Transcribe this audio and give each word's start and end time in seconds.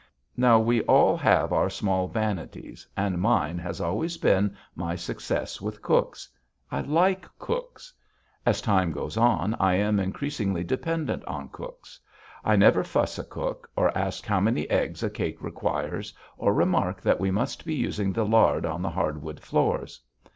Now, 0.35 0.57
we 0.57 0.81
all 0.85 1.15
have 1.17 1.53
our 1.53 1.69
small 1.69 2.07
vanities, 2.07 2.87
and 2.97 3.21
mine 3.21 3.59
has 3.59 3.79
always 3.79 4.17
been 4.17 4.57
my 4.73 4.95
success 4.95 5.61
with 5.61 5.83
cooks. 5.83 6.27
I 6.71 6.81
like 6.81 7.27
cooks. 7.37 7.93
As 8.43 8.61
time 8.61 8.91
goes 8.91 9.15
on, 9.15 9.53
I 9.59 9.75
am 9.75 9.99
increasingly 9.99 10.63
dependent 10.63 11.23
on 11.25 11.49
cooks. 11.49 11.99
I 12.43 12.55
never 12.55 12.83
fuss 12.83 13.19
a 13.19 13.23
cook, 13.23 13.69
or 13.75 13.95
ask 13.95 14.25
how 14.25 14.39
many 14.39 14.67
eggs 14.71 15.03
a 15.03 15.09
cake 15.11 15.39
requires, 15.39 16.15
or 16.35 16.51
remark 16.51 16.99
that 17.01 17.19
we 17.19 17.29
must 17.29 17.63
be 17.63 17.75
using 17.75 18.11
the 18.11 18.25
lard 18.25 18.65
on 18.65 18.81
the 18.81 18.89
hardwood 18.89 19.39
floors. 19.39 20.01